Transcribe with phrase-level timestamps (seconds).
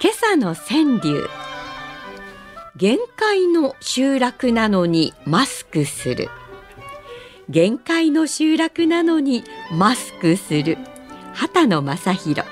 [0.00, 1.28] 今朝の川柳。
[2.76, 6.28] 限界の集落なのにマスクする。
[7.48, 9.42] 限界の集落なのに
[9.72, 10.78] マスクする。
[11.34, 12.48] 畑野正弘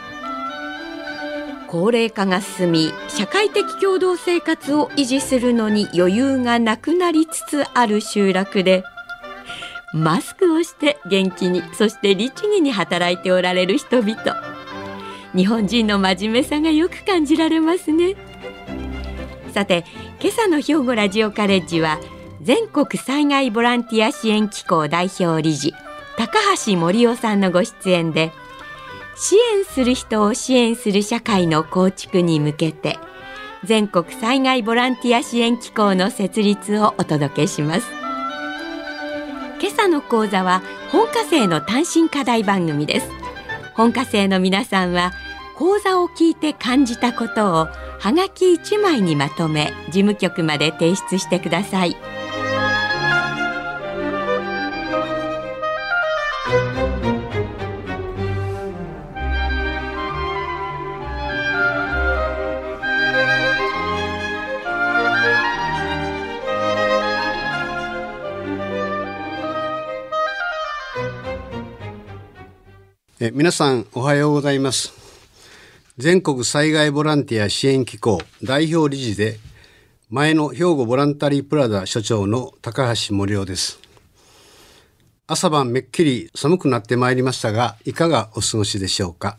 [1.68, 8.82] 高齢化が進み社会的共同生活を維持するのに余裕がなくなりつつある集落で
[9.92, 14.45] マスクをして元気にそして律儀に働いておられる人々。
[15.34, 18.16] 日本人の真面目さがよく感じられますね。
[19.52, 19.84] さて
[20.20, 21.98] 今朝の兵庫ラジオカレッジは
[22.42, 25.72] 全国災害ボランティア支援機構代表理事
[26.18, 28.32] 高橋森夫さんのご出演で
[29.16, 32.98] 支援する人を支援する社会の構築に向けて
[33.64, 37.86] 全国災害ボランティア支援機構の設立をお届けします。
[39.58, 43.25] 今朝の講座は本科生の単身課題番組です。
[43.76, 45.12] 本科生の皆さんは
[45.54, 51.96] 講座を聞いて感じたことをはがき1枚にまとめ事務局まで提出してください。
[73.18, 74.92] え皆さんおはようございます。
[75.96, 79.38] 全国災害ボランティア支援機構代表理事で
[80.10, 83.80] 前の兵庫ボランタリープラザ所長の高橋森夫です。
[85.26, 89.38] 朝晩めっきり寒くなってまいりましたがいかがお過ごしでしょうか？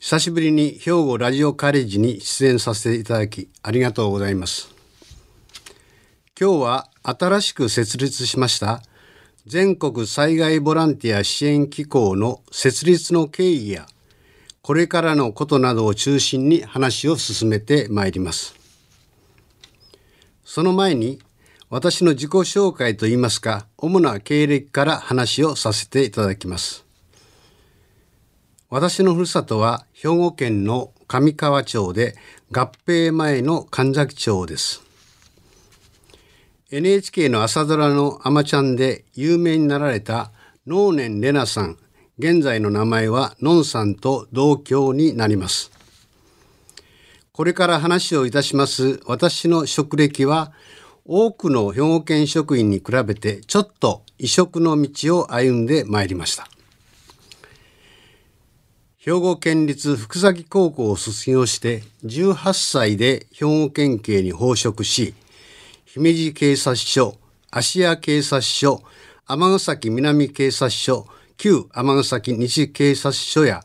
[0.00, 4.74] 久しぶりに兵庫ラジオカレッジに出演させていただきありがとうございます。
[6.36, 8.82] 今日は新しく設立しました
[9.46, 13.86] 全国災害ボランティア支援機構の設立の経緯や
[14.62, 18.54] これからのことなどを中心に話を進めてまいります。
[20.44, 21.18] その前に
[21.70, 26.84] 私の自己紹介といいますか主な経歴から話をさせていただきます。
[28.70, 32.14] 私のふるさとは兵庫県の上川町で
[32.52, 34.91] 合併前の神崎町です。
[36.74, 40.32] NHK の朝ドラの「あまちゃん」で有名になられた
[40.66, 41.76] 能年玲奈さん。
[42.18, 45.70] 現在の名前はのんさんと同郷になります。
[47.32, 50.52] これから話をいたします私の職歴は
[51.04, 56.48] 多くの兵庫県職員に比べてちょっと異色の道を歩んでまいりました。
[58.96, 65.12] 兵庫県立福崎高校を卒業して18歳で兵庫県警に報職し
[65.94, 67.18] 姫路警察署、
[67.50, 68.82] 芦屋警察署、
[69.26, 73.62] 尼崎南警察署、旧尼崎西警察署や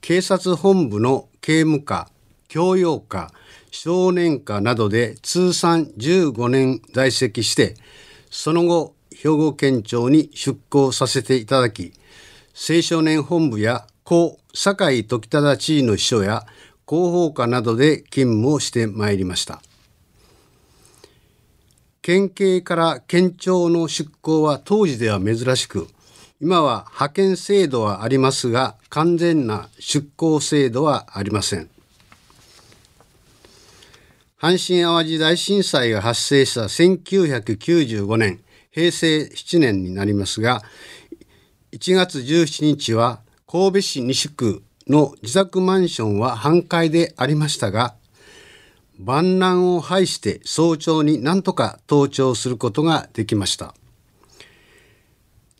[0.00, 2.08] 警察本部の警務課、
[2.48, 3.30] 教養課、
[3.70, 7.74] 少年課などで通算15年在籍して、
[8.30, 11.92] その後、兵庫県庁に出向させていただき、
[12.54, 16.46] 青少年本部や故堺時忠知事の秘書や
[16.88, 19.60] 広報課などで勤務をしてまいりました。
[22.02, 25.88] 県警から県庁の出向は当時では珍しく
[26.40, 31.68] 今は派遣制度はありますが完全な出向制度はありません。
[34.40, 38.40] 阪神・淡路大震災が発生した1995年
[38.70, 40.62] 平成7年になりますが
[41.72, 47.94] 1月17日は神戸市西区の自宅マンションは半壊でありましたが
[49.02, 53.74] 万難を排して早朝に何とか登頂することができました。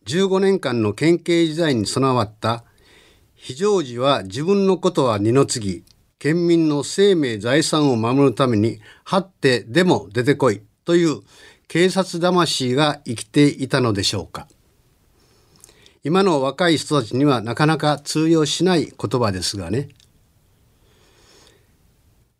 [0.05, 2.65] 15年間の県警時代に備わった
[3.35, 5.85] 非常時は自分のことは二の次
[6.19, 11.23] 県民の生命財産を守るために張ってでも出てこいという
[11.67, 14.49] 警察魂が生きていたのでしょうか。
[16.05, 19.89] 今の若い人たちにはなかなか通用しない言葉ですがね。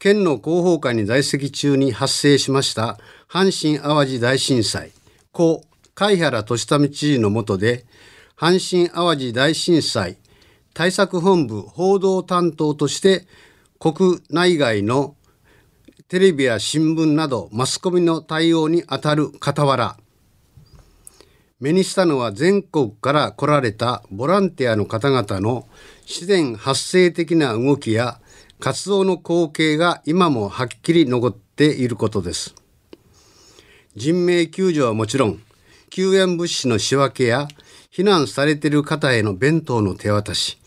[0.01, 2.99] 県の広報課に在籍中に発生しました
[3.29, 4.93] 阪神・淡路大震災、
[5.31, 5.63] 故
[5.95, 7.85] 貝原利民知事の下で、
[8.35, 10.17] 阪神・淡路大震災
[10.73, 13.27] 対策本部報道担当として
[13.79, 15.17] 国内外の
[16.09, 19.99] テレビや新聞などマスコミの対応にあたる傍ら
[21.61, 25.69] 目にしたのは全国から来られたボランティアの方々の
[26.07, 28.19] 自然発生的な動きや
[28.61, 32.55] 活動の光景が今もはっきり残っていることです。
[33.97, 35.41] 人命救助はもちろん
[35.91, 37.49] 救援物資の仕分けや
[37.93, 40.59] 避難されている方への弁当の手渡し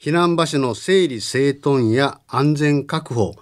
[0.00, 3.34] 避難場所の整理整頓や安全確保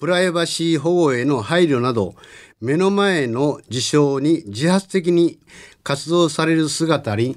[0.00, 2.16] プライバシー保護への配慮など
[2.60, 5.38] 目の前の事象に自発的に
[5.84, 7.36] 活動される姿に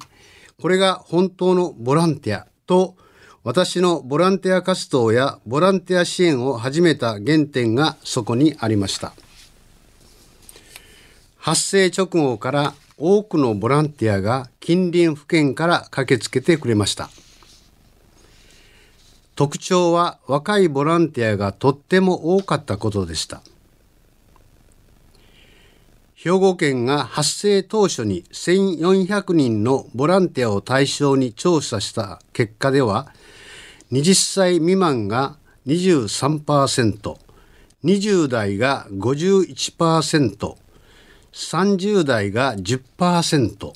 [0.60, 2.98] これが本当のボランティアと
[3.48, 9.14] 私のボランティア活動やボランティア支援を始めた原点がそこにありました。
[11.38, 17.10] 発生直後から多くのボランティアが近隣府県から駆けつけてくれました。
[19.38, 23.42] 特徴は若いボランティアがとっても多かったことでした。
[26.16, 33.08] 兵庫県が発生当初に1400人のボランティアを対象に調査した結果では
[33.92, 37.18] 20歳未満が23%、
[37.86, 40.56] 20代が51%、
[41.32, 43.72] 30代が10%、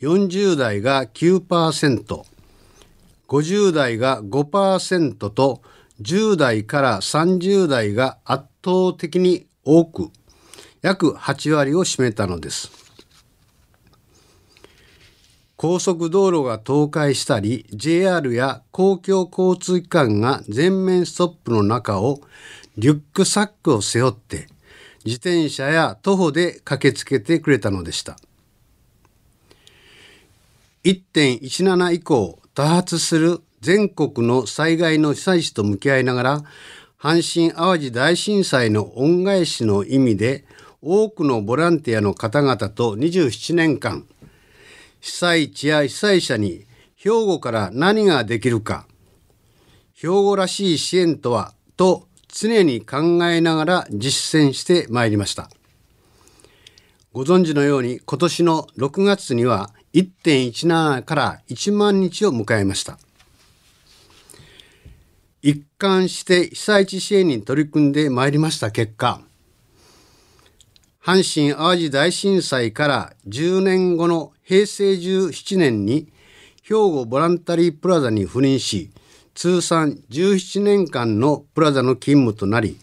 [0.00, 2.24] 40代が9%、
[3.28, 5.60] 50代が5%と
[6.00, 10.10] 10代から30代が圧倒的に多く
[10.80, 12.83] 約8割を占めたのです。
[15.64, 22.20] 高速道路が倒壊したり JR や公共交通機関が全面ストップの中を
[22.76, 24.46] リュックサックを背負って
[25.06, 28.18] 自転車や徒歩で駆けつけてくれたのでした。
[30.84, 36.42] 1.17以降多発する全国の災害の被災地と向き合いながら
[37.00, 40.44] 阪神・淡路大震災の恩返しの意味で
[40.82, 44.06] 多くのボランティアの方々と27年間
[45.04, 46.64] 被災地や被災者に
[46.96, 48.86] 兵庫から何ができるか。
[49.92, 55.50] 兵庫らしい支援とはと常に考えながら実践してまいりました。
[57.12, 62.98] ご存知のように今年の6月には1.17から1万日を迎えました。
[65.42, 69.20] 一貫して被災地支援に取り組んでまいりました結果
[71.04, 76.12] 阪神・淡路大震災から10年後の平成17年に
[76.62, 78.90] 兵庫ボランタリープラザに赴任し
[79.34, 82.78] 通算17年間のプラザの勤務となり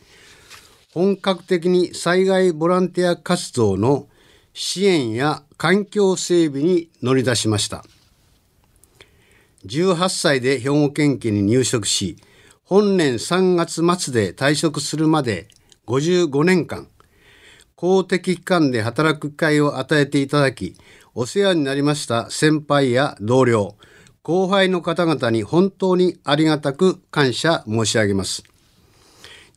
[0.93, 4.07] 本格的に災害ボランティア活動の
[4.53, 7.85] 支援や環境整備に乗り出しました。
[9.65, 12.17] 18歳で兵庫県警に入職し
[12.63, 15.47] 本年3月末で退職するまで
[15.85, 16.87] 55年間
[17.75, 20.75] 公的機関で働く機会を与えていただき
[21.13, 23.75] お世話になりました先輩や同僚
[24.23, 28.43] 後輩の方々に本当にありがたく感謝申し上げます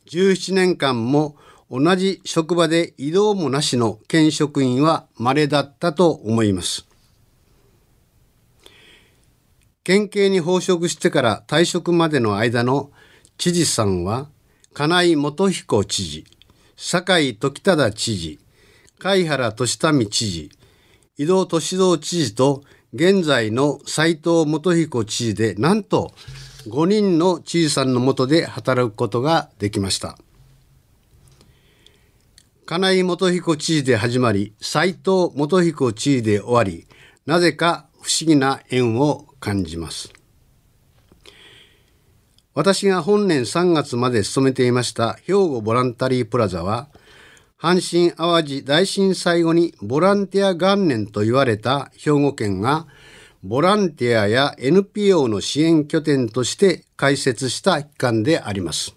[0.07, 1.35] 17年間も
[1.69, 6.85] 同じ職場で移動もなしの県職員は稀だったと思います。
[9.83, 12.91] 県警に報職してから退職までの間の
[13.37, 14.29] 知事さんは、
[14.73, 16.25] 金井元彦知事、
[16.75, 18.39] 酒井時忠知事、
[18.99, 20.49] 貝原俊民知事、
[21.17, 26.11] 井戸俊三知事と現在の斉藤元彦知事でなんと
[26.67, 30.17] 5人の知事さんのもとで働くことができました。
[32.65, 36.85] 金井元彦知事で始まり、斉藤元彦知事で終わり、
[37.25, 40.11] なぜか不思議な縁を感じます。
[42.55, 46.89] 私が本年3月まで勤めていました兵庫ボランタリープラザは、
[47.57, 52.85] 阪神・淡路大震災後にボランティア元年と言われた兵庫県が、
[53.43, 58.93] ボランティアや NPO の支援拠点として開設した機関であります。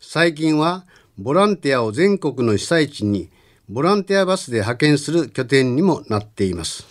[0.00, 0.86] 最近は
[1.18, 3.28] ボランティアを全国の被災地に
[3.68, 6.86] ボランティアバスで派遣する拠点にもなっています。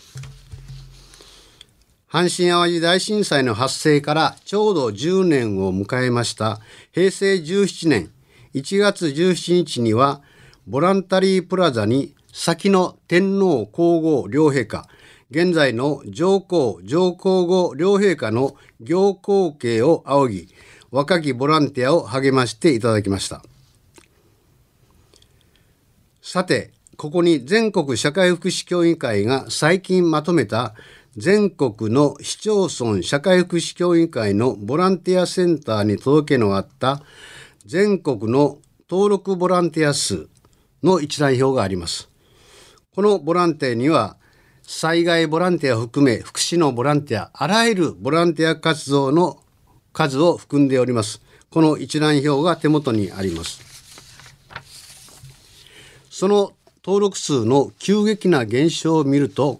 [2.12, 6.60] 阪神・淡路大震災の発生からちょうど10年を迎えました
[6.94, 8.12] 平成17年
[8.58, 10.22] 1月17日には
[10.66, 14.88] ボランタリープラザに先の天皇皇后両陛下
[15.30, 20.56] 現在の上皇上皇后両陛下の行幸慶を仰ぎ
[20.90, 23.44] 若きボランティアを励ましていただきました。
[26.22, 30.74] さて、ここに全国社会福祉協議会が最近まとめた
[31.18, 37.02] 全国の市町村社会福祉協議会のボランティアセンターに届けのあった
[37.68, 38.60] 全国の
[38.90, 40.30] 登録ボランティア数
[40.82, 42.10] の一覧表があります。
[42.96, 44.16] このボランティアには
[44.62, 49.42] 災害ボランティアを含め福祉のボランティアあらゆるボランティア活動の
[49.92, 53.62] 数を含んでおりますこの一覧表が手元にあります
[56.10, 56.54] その
[56.86, 59.60] 登録数の急激な減少を見ると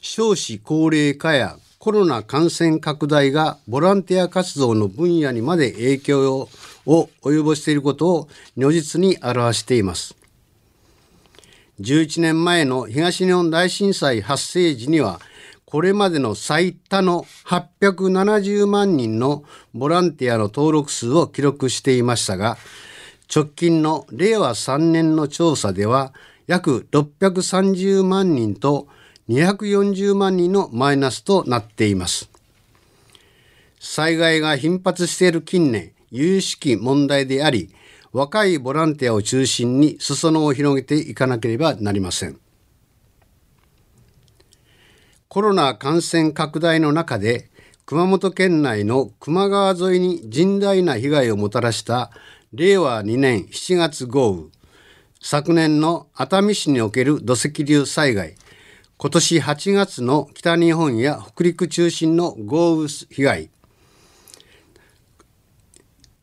[0.00, 6.48] 少子高齢化やコロナ感染拡大がボランティア活動の分野にまで影響を
[6.88, 10.16] を及ぼしていることを如実に表しています。
[11.80, 15.20] 11年前の東日本大震災発生時には
[15.64, 22.56] これまでの最多の870万人のボランティアの登録数を記録していましたが
[23.32, 26.14] 直近の令和3年の調査では
[26.46, 28.88] 約630万人と
[29.28, 32.30] 240万人のマイナスとなっています。
[33.78, 37.74] 災害が頻発している近年有識問題であり
[38.12, 42.38] 若いボランティアを中心に裾野を広げていかなければなりません。
[45.28, 47.50] コロナ感染拡大の中で
[47.84, 52.10] 熊本県内の球磨川沿いに甚大な被害をもたらした
[52.52, 54.58] 令和2年7月豪雨。
[55.20, 58.36] 昨年の熱海市における土石流災害。
[58.96, 63.50] 今年8月の北日本や北陸中心の豪雨被害。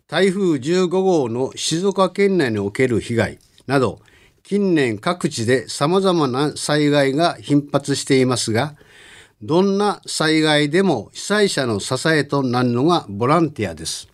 [0.08, 4.02] 台風15号の静岡県内における被害など
[4.44, 8.76] 近年各地で様々な災害が頻発していますが
[9.42, 14.08] どんな災害でも被災者の支えとなるのがボランティアです。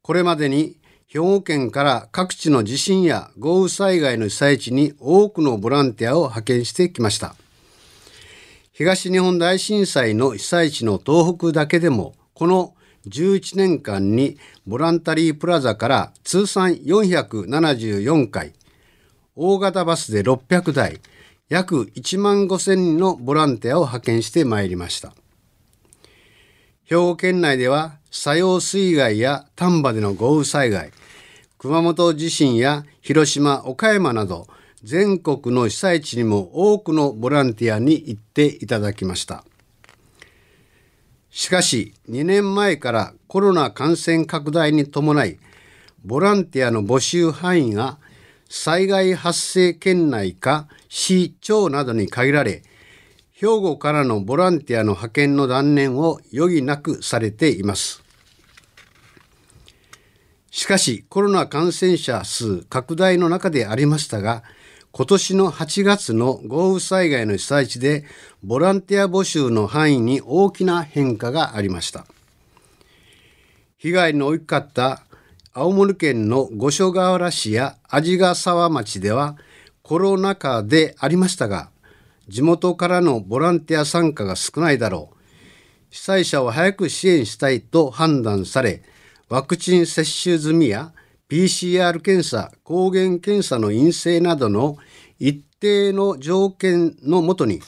[0.00, 0.76] これまでに
[1.08, 7.34] 兵庫県から各地の地震や豪雨災害の被災地に多くのボランティアを派遣してきました。
[8.72, 12.75] 東日本大震災の被災地の東北だけでもこの
[13.08, 18.52] 11年間にボランタリープラザから通算474回、
[19.34, 21.00] 大型バスで600台、
[21.48, 25.12] 約1万5千人のボランティアを派遣してまいりました。
[26.84, 30.92] 兵庫県内では、作用水害や丹波での豪雨災害、
[31.58, 34.46] 熊本地震や広島、岡山など、
[34.82, 39.44] 全国の被災地にも多くのボランティアに行っていただきました。
[41.36, 45.38] しかし2年前からコロナ感染拡大に伴い
[46.02, 47.98] ボランティアの募集範囲が
[48.48, 52.62] 災害発生県内か市町などに限られ
[53.32, 58.02] 兵庫からのボランティアの派遣の断念を余儀なくされています。
[60.50, 64.42] しかしコロナ感染者数拡大の中でありましたが
[64.96, 68.06] 今年の8月の豪雨災害の被災地で
[68.42, 72.06] ボランティア募集の範囲に大きな変化がありました。
[73.76, 75.02] 被害の大きかった
[75.52, 79.36] 青森県の五所川原市や鰺ヶ沢町では
[79.82, 81.68] コロナ禍でありましたが
[82.28, 85.16] 地元からのボランティア参加が少ないだろう。
[85.90, 88.82] 被災者を早く支援したいと判断され
[89.28, 90.94] ワクチン接種済みや
[91.28, 94.76] PCR 検査、抗原検査の陰性などの
[95.18, 97.60] 一定の条件のもとに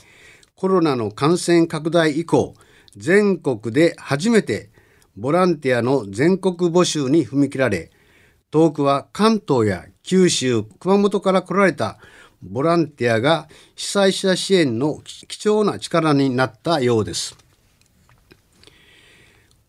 [0.55, 2.53] コロナの感染拡大以降
[2.95, 4.69] 全国で初めて
[5.17, 7.91] ボランティアの全国募集に踏み切られ
[8.51, 11.97] 遠くは関東や九州熊本から来られた
[12.41, 17.37] ボランティアが被災者支援の貴重な力になったようです。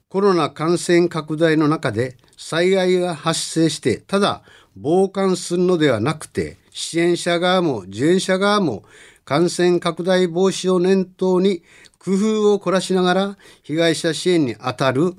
[0.09, 4.42] コロナ感染拡大の中で災害が発生してただ
[4.82, 8.82] 傍観するのではなくて支援者側も受援者側も
[9.26, 11.62] 感染拡大防止を念頭に
[11.99, 15.12] 工夫を凝らしながら被害者支援にあたる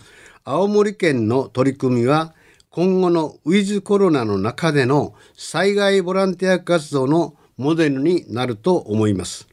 [0.44, 2.34] 青森県の取り組みは
[2.72, 9.51] 今後のウィズコロナの中での災害ボランティア活動のモデルになると思います。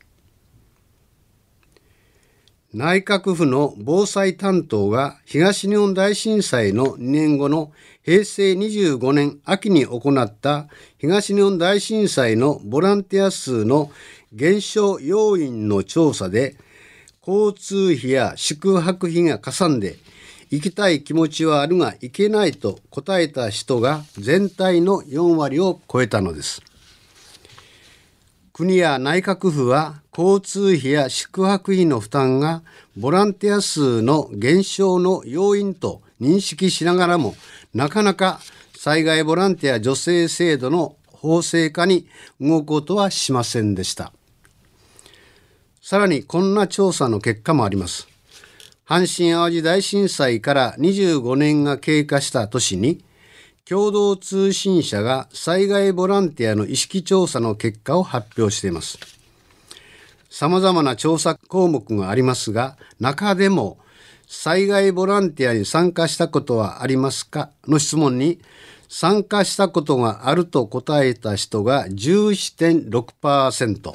[2.75, 7.73] 内閣府の防災担当が東日本大震災の2年後の
[8.05, 13.91] 平成25年秋に行った東日本大震災のボランティア数の
[14.35, 16.57] 減少要因の調査で
[17.27, 19.97] 交通費や宿泊費がかさんで
[20.51, 26.68] 行きたい気持ちはあるが行けないと答えた人が全体の4割を超えたのです。
[28.59, 32.65] 国や内閣府は交通費や宿泊費の負担が
[32.97, 37.37] ボランティア数の減少の要因と認識しながらも
[37.73, 38.41] なかなか
[38.77, 42.09] 災害ボランティア助成制度の法制化に
[42.41, 44.13] 動くことはしませんでした。
[45.81, 48.09] さらにこんな調査の結果もあります。
[48.89, 53.05] 阪神・淡路大震災から25年が経過した年に、
[53.69, 58.99] 共同通信社が災害ボランティアの意識調査の結果を発表しています。
[60.31, 63.77] 様々な調査項目がありますが、中でも
[64.27, 68.41] 災害ボランティアに参加したことはありますかの質問に、
[68.89, 73.93] 参加したことがあると答えた人が11.6%。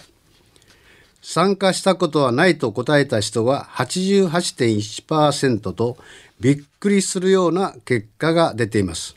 [1.23, 5.97] 参加したことはないと答えた人は88.1%と
[6.39, 9.15] びっくりするような結果が出ています。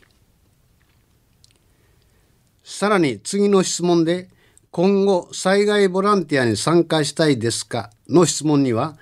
[2.69, 4.27] さらに次の質問で
[4.71, 8.97] 今後災害ボランティアに参加したいですかの質問には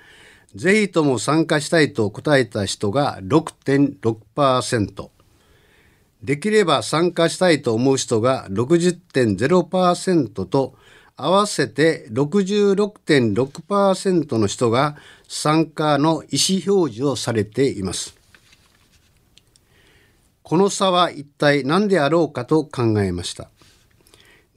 [0.54, 5.10] ぜひとも参加したいと答えた人が6.6%
[6.22, 10.76] できれば参加したいと思う人が60.0%と
[11.16, 14.96] 合わせて66.6%の人が
[15.26, 18.16] 参加の意思表示をされています。
[20.44, 23.50] この差は一体何であろうかと考えました。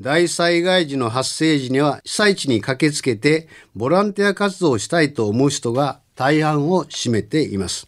[0.01, 7.87] 大災害時の発生時には被災地に駆けつけてボランティア活動をしたいと思う人が大半を占めています。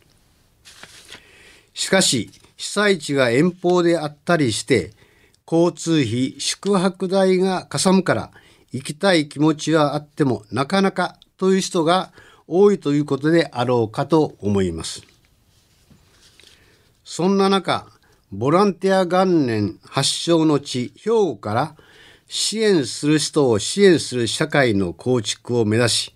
[1.74, 4.92] しかし被災地が遠方であったりして
[5.50, 8.32] 交通費宿泊代がかさむから
[8.72, 12.12] 行きたい気持ちはあってもなかなかという人が
[12.48, 15.04] 多いということであろうかと思います。
[17.04, 17.88] そんな中、
[18.32, 21.76] ボランティア元年発祥の地、兵庫から
[22.34, 26.16] 支援する人を支援する社会の構築を目指し、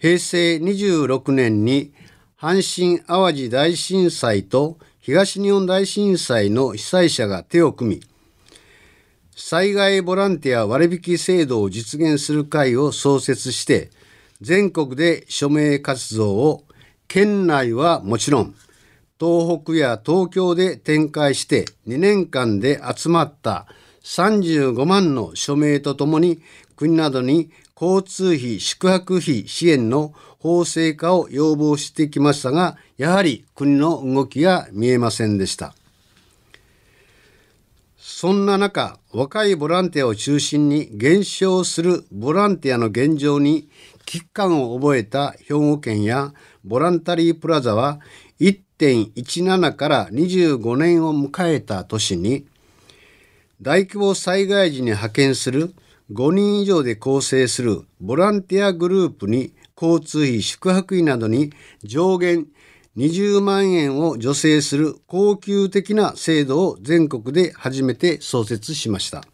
[0.00, 1.92] 平成26年に
[2.36, 8.02] 阪神・淡路大震災と東日本大震災の被災者が手を組み、
[9.36, 13.90] 災害ボランティア割引制度を実現する会を創設して
[14.40, 16.64] 全国で署名活動を
[17.06, 18.54] 県内はもちろん
[19.20, 23.68] 東北や東京で展開して2年間で集まった
[24.02, 26.40] 35万の署名とともに
[26.76, 35.74] 国などに交通費宿泊費支援の法制化を要望してきましたがやはり国の動きが見えませんでした。
[38.20, 43.70] そんな中、若いボランティアを中心に減少するボランティアの現状に
[44.04, 48.00] 危機感を覚えた兵庫県やボランタリープラザは
[48.38, 52.46] 1.17から25年を迎えた年に
[53.62, 55.74] 大規模災害時に派遣する
[56.12, 62.46] 5人以上で構成するボランティアグループに交通費宿泊費などに上限
[62.96, 69.24] 20万円を助成する恒久的な制度を全国で初めて創設しました。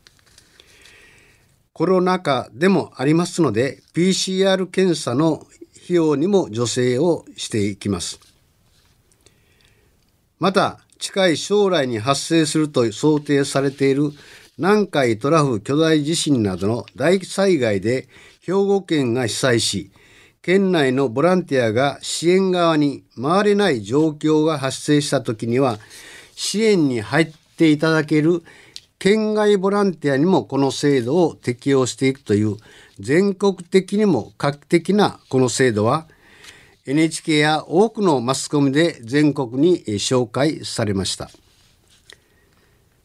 [1.72, 5.46] コロナ禍でもありますので PCR 検査の
[5.84, 8.18] 費用にも助成をしていきます。
[10.38, 14.12] また近い将来に発生すると想定されている
[14.58, 18.08] 南海トラフ巨大地震などの大災害で
[18.40, 19.90] 兵庫県が被災し
[20.40, 25.78] 県内のボランティアが支援側に回れない状況が発生した時には
[26.34, 28.42] 支援に入っていただける
[28.98, 32.56] 県外ボランティアにもこの制度を適用していくという
[32.98, 36.06] 全国的にも画期的なこの制度は
[36.86, 41.30] NHK や多くのマスコミで全国に紹介されました。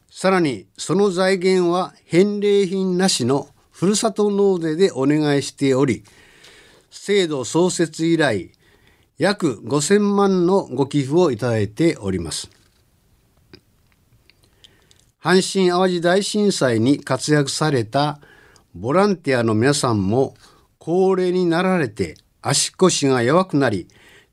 [0.08, 6.04] さらにその財源は返礼品なしのふるさと納税でお願いしており
[6.90, 8.52] 制度創設以来
[9.18, 12.50] 約5000万のご寄付をいただいております。
[15.20, 18.20] 阪神・淡路大震災に活躍された
[18.74, 20.34] ボランティアの皆さんも
[20.78, 23.88] 高齢になられて足腰が弱くなり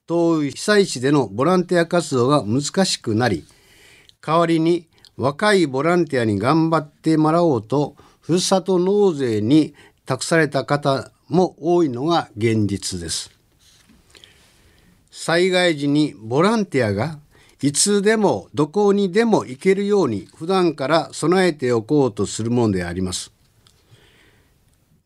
[0.07, 3.45] 遠い被災地でのボランティア活動が難しくなり
[4.21, 9.73] 代わりに若いボランティアに頑張ってもらおうとふるさと納税に
[10.05, 13.31] 託された方も多いのが現実です。
[15.11, 17.19] 災害時にボランティアが
[17.61, 23.31] いつでもどこにでも行けるように普段から備えておこうとするものであります。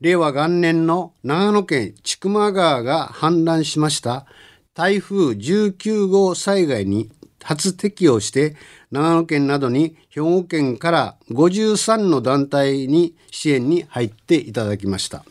[0.04, 4.26] 令和元年の長野県千曲川が氾濫しました
[4.74, 7.10] 台風19号災害に
[7.42, 8.58] 初適用して
[8.92, 15.24] 長野県などに兵庫県から53の団体に支援に入っていただきました。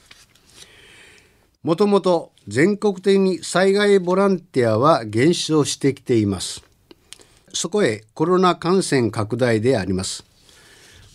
[1.63, 6.65] もともと全国的に災害ボランティアは減少してきています。
[7.53, 10.25] そこへコロナ感染拡大であります。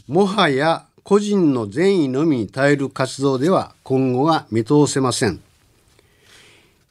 [0.07, 5.39] もはや個人の善意のみに頼る活動では今後は見通せません。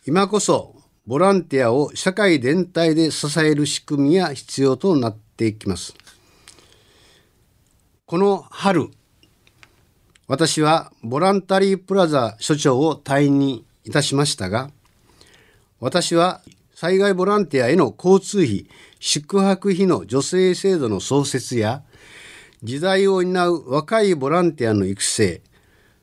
[0.06, 0.74] 今こそ
[1.06, 5.94] ボランティアを社会全体で支える仕組みが必要となっていきます。
[8.06, 8.88] この春、
[10.28, 14.70] 私はボランタリープラザ所長を退任いたしましたが、
[15.78, 16.40] 私は
[16.74, 18.66] 災害ボランティアへの交通費、
[18.98, 21.82] 宿泊費の助成制度の創設や、
[22.62, 25.42] 時代を担う若いボランティアの育成、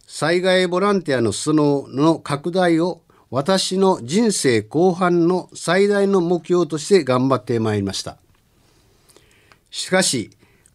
[0.06, 8.18] 災害ボランティアの裾野の拡大を私の人生後半の最大の目標として頑張ってまいりました。
[9.72, 10.30] しかし、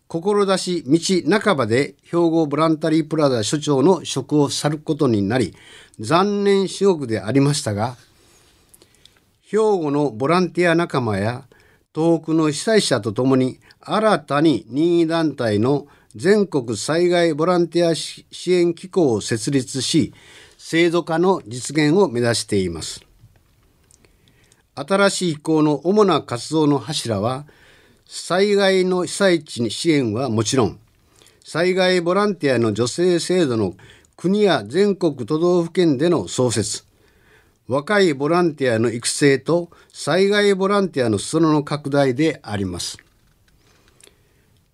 [0.09, 0.83] 志
[1.23, 5.55] 道半ばで兵庫ボランタリープラザ所長の職を去ることになり、
[6.01, 7.97] 残念至極でありましたが、
[9.43, 11.45] 兵庫のボランティア仲間や
[11.95, 13.61] 東北の被災者とともに
[13.94, 20.12] 新たに任意団体の全国災害ボランティア支援機構を設立し、
[20.59, 23.01] 制度化の実現を目指しています。
[24.74, 27.46] 新しい機構の主な活動の柱は、
[28.07, 30.79] 災害の被災地に支援はもちろん、
[31.44, 33.74] 災害ボランティアの助成制度の
[34.16, 36.85] 国や全国都道府県での創設、
[37.68, 42.98] 若いボランティアの育成と災害ボランティアの裾野の拡大であります。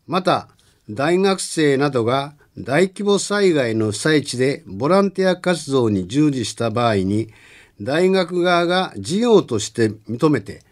[0.07, 0.49] また、
[0.91, 7.33] 大学生などが大規模災害の被災地でボランティア活動に従事した場合に、
[7.81, 10.63] 大学側が事業として認めて、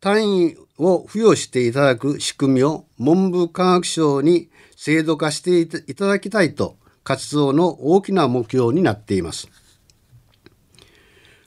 [0.00, 9.48] 単位を付与していただく仕組みを文部科学省に制度化していただきたいと活動の大きな目標になっています。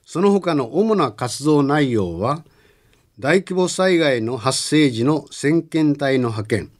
[0.05, 2.43] その他の主な活動内容は、
[3.19, 6.71] 大規模災害の発生時の先遣隊の派遣、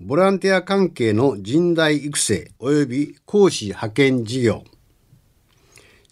[0.00, 4.62] ボランティア関係の人材育成及び講師派遣事業、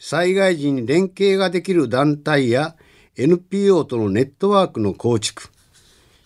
[0.01, 2.75] 災害時に連携ができる団体や
[3.17, 5.51] NPO とのネットワークの構築、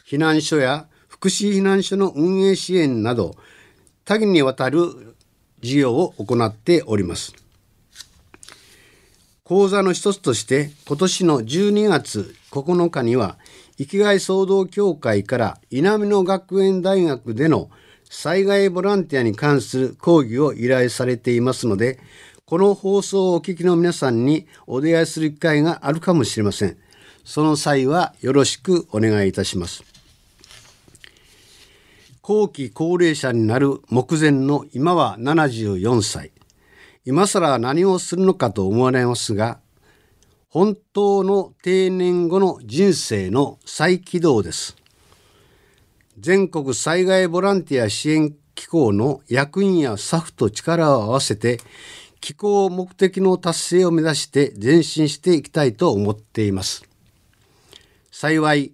[0.06, 3.34] 避難所や福祉避難所の運営支援など
[4.06, 5.16] 多岐にわたる
[5.60, 7.47] 事業を行っております。
[9.48, 13.38] 講座の一つとして今年の12月9日には
[13.78, 17.70] 生きがい総動協会から稲美野学園大学での
[18.10, 21.98] 災害ボランティアに関する講義を依頼されていますので
[22.44, 26.76] この放送をお聞きの皆さんにお出会いする機会があるかもしれません。
[27.24, 29.82] その際はよろしくお願いいたします。
[32.20, 36.32] 後期高齢者になる目前の今は74歳。
[37.08, 39.60] 今更何をするのかと思われますが、
[40.50, 44.76] 本当の定年後の人生の再起動です。
[46.18, 51.60] 全国災害ボランティア支援機構の役員やスタッフと力を合わせて、
[52.20, 56.84] 機構目的の達成を目指して前進していきたいと思っています。
[58.12, 58.72] 幸い、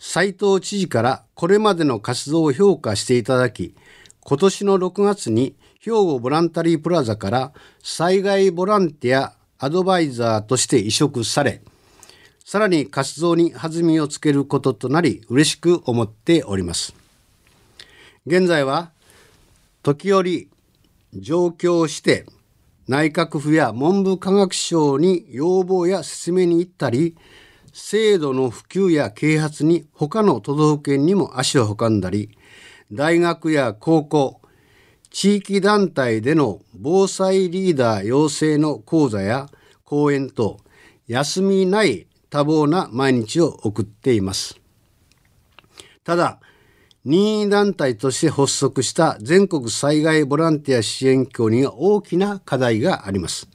[0.00, 3.76] 斉藤知事からこれまでの活動を評価していただき、
[4.22, 11.62] 今年の6月に兵庫ボランタリープラザから災害ボランティアアドバイザーとして移植され、
[12.44, 16.94] さらに活動に弾みをつけることとなり嬉しく思っております。
[18.26, 18.90] 現在は
[19.82, 20.50] 時折
[21.14, 22.26] 上京して
[22.86, 27.16] 内閣府や文部科学省に要望や説明に行ったり、
[27.72, 32.36] 制度の普及や啓発に他の都道府県にも足を運んだり、
[32.92, 34.39] 大学や高校、
[35.10, 39.48] 地域団体での防災リーダー養成の講座や
[39.84, 40.60] 講演と
[41.08, 44.60] 休みない多忙な毎日を送っています。
[46.04, 46.40] ただ、
[47.04, 53.48] 任意団体として発足した全国災害ボランティア支援機構には大きな課題があります。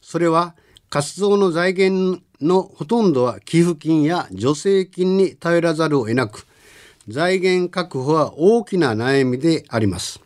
[0.00, 0.54] それは
[0.90, 6.46] 活動の財源のほとんどは寄付金や助成金に頼らざるを得なく、
[7.08, 10.20] 財源確保は大きな悩みであります。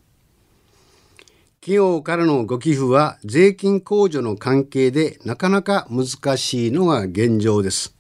[1.62, 7.94] 企業からのご寄付は税金控除の関係でなかなか難しいのが現状です。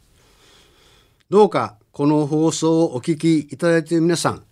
[1.30, 4.42] どうかこの放送をお聞きいただいている皆さん、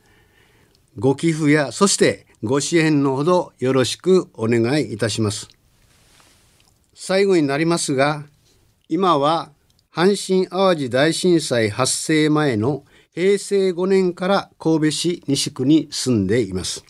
[0.96, 5.49] ご寄付やそしてご支援のほどよろしくお願いいたします。
[6.94, 8.23] 最後になりますが、
[8.88, 9.51] 今は
[9.92, 16.85] 阪神・淡路大震災発生前の平成5年から神戸市西区に住んでいます。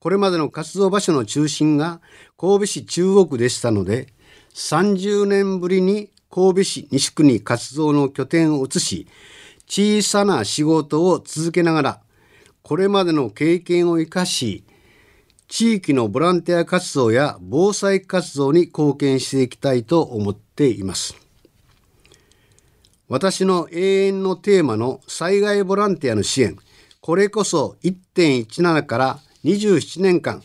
[0.00, 2.00] これまでの活動場所の中心が
[2.36, 4.12] 神戸市中央区でしたので、
[4.54, 9.08] 30年ぶりに神戸市西区に活動の拠点を移し、
[9.66, 12.00] 小さな仕事を続けながら、
[12.62, 14.62] これまでの経験を生かし、
[15.48, 21.16] 地域のボランティア活動や防災活動に貢献していきたいと思っています。
[23.08, 26.56] 私の永遠のテーマの災害ボランティアの支援、
[27.00, 30.42] これこそ1.17から27年間、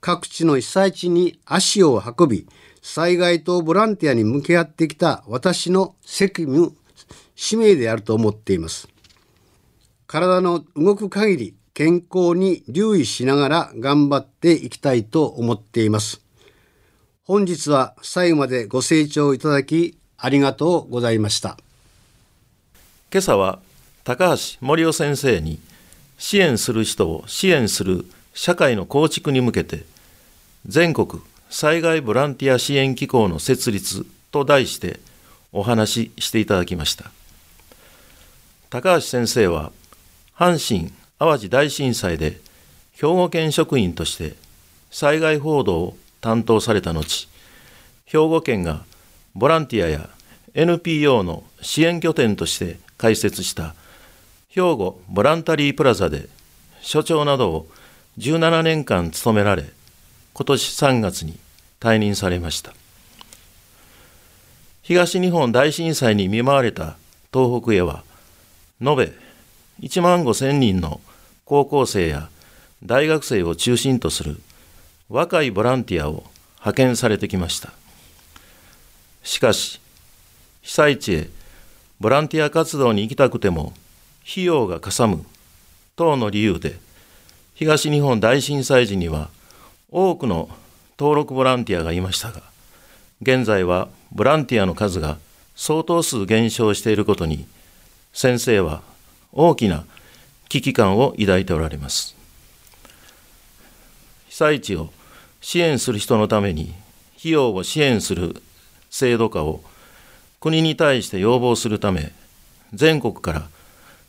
[0.00, 2.46] 各地の被災地に足を運び、
[2.82, 6.74] 災害とボランティアに向き合ってきた私の責務、
[7.34, 8.88] 使命であると思っています。
[10.06, 16.20] 体の動く限り健康に留意しながら頑張っていきたいと思っています。
[17.24, 21.58] 本日は最後までご清聴いただきありがとうございました。
[23.12, 23.60] 今朝は
[24.02, 25.60] 高橋森夫先生に
[26.16, 28.06] 支援する人を支援する
[28.40, 29.84] 社会の構築に向けて
[30.64, 31.20] 全国
[31.50, 35.00] 災害ボランティア支援機構の設立と題して
[35.50, 37.10] お話ししていただきました。
[38.70, 39.72] 高橋先生は
[40.36, 42.38] 阪神・淡路大震災で
[42.92, 44.36] 兵庫県職員として
[44.92, 47.28] 災害報道を担当された後
[48.04, 48.84] 兵庫県が
[49.34, 50.08] ボランティアや
[50.54, 53.74] NPO の支援拠点として開設した
[54.48, 56.28] 兵庫ボランタリープラザで
[56.80, 57.68] 所長などを
[58.18, 59.64] 17年間務められ
[60.32, 61.38] 今年3月に
[61.78, 62.74] 退任されました。
[64.82, 66.96] 東日本大震災に見舞われた
[67.32, 68.02] 東北へは
[68.80, 69.12] 延べ
[69.80, 71.00] 1万5千人の
[71.44, 72.28] 高校生や
[72.84, 74.40] 大学生を中心とする
[75.08, 76.24] 若いボランティアを
[76.56, 77.72] 派遣されてきました。
[79.22, 79.80] しかし
[80.62, 81.30] 被災地へ
[82.00, 83.74] ボランティア活動に行きたくても
[84.28, 85.24] 費用がかさむ
[85.94, 86.80] 等の理由で
[87.58, 89.30] 東日本大震災時には
[89.90, 90.48] 多くの
[90.96, 92.40] 登録ボランティアがいましたが
[93.20, 95.18] 現在はボランティアの数が
[95.56, 97.46] 相当数減少していることに
[98.12, 98.82] 先生は
[99.32, 99.84] 大きな
[100.48, 102.16] 危機感を抱いておられます。
[104.28, 104.90] 被災地を
[105.40, 106.74] 支援する人のために
[107.18, 108.40] 費用を支援する
[108.88, 109.62] 制度化を
[110.40, 112.12] 国に対して要望するため
[112.72, 113.48] 全国から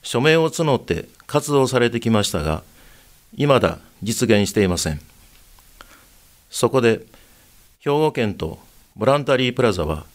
[0.04, 2.62] 署名を募って活動されてきましたが
[3.38, 5.00] 未だ実現していません。
[6.50, 7.02] そこで
[7.80, 8.60] 兵庫県と
[8.96, 10.06] ボランタリープラザは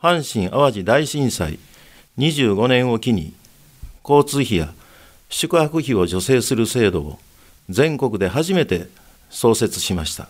[0.00, 1.58] 阪神・淡路大震災
[2.18, 3.32] 25年を機に
[4.02, 4.72] 交通費や
[5.28, 7.18] 宿泊費を助成する制度を
[7.68, 8.88] 全国で初めて
[9.30, 10.28] 創設しました。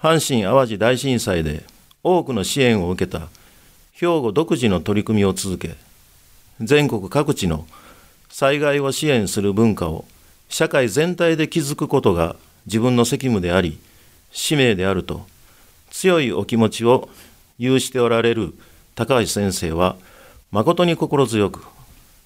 [0.00, 1.64] 阪神・淡路大震災で
[2.02, 3.28] 多くの支援を受けた
[3.92, 5.76] 兵庫独自の取り組みを続け
[6.60, 7.66] 全国各地の
[8.28, 10.04] 災害を支援する文化を
[10.48, 13.78] 社会全体で築くことが自分の責務であり
[14.32, 15.26] 使命であると
[15.90, 17.08] 強いお気持ちを
[17.58, 18.54] 有しておられる
[18.94, 19.96] 高橋先生は
[20.50, 21.64] 誠に心強く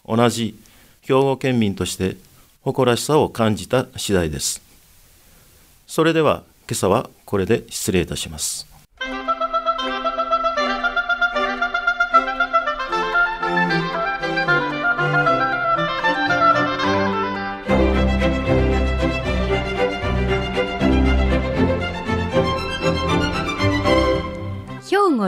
[0.07, 0.59] 同じ
[1.03, 2.17] 兵庫県民として
[2.63, 4.61] 誇らしさを感じた次第です。
[5.87, 8.68] それでは今朝はこれで失礼いたします。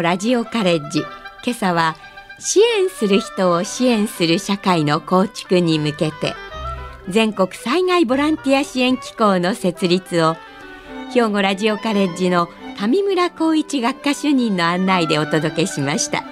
[0.02, 1.00] ラジオカレッジ。
[1.44, 1.96] 今朝は
[2.38, 6.34] 支援する人を支援する社会の構築に向けて
[7.08, 10.36] 全国災害ボランティア支援機構の設立を
[11.12, 16.24] 兵庫ラジオカレッジの上村光一学科主任の案内でお届けしました。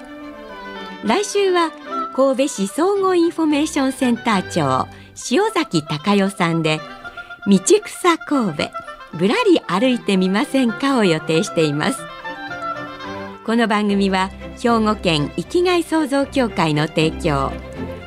[1.03, 1.71] 来週は
[2.15, 4.87] 神戸市総合インフォメーションセンター長
[5.31, 6.79] 塩崎隆代さんで
[7.47, 8.69] 道草神戸
[9.13, 11.99] ぶらり歩いてみませんかを予定しています。
[13.49, 14.29] この番組は
[14.61, 17.51] 兵庫県生きがい創造協会の提供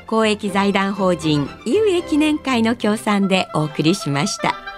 [0.07, 4.72] 公益財団法人有益記念会の協賛でお送りしました。